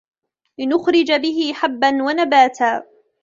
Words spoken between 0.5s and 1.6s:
لنخرج به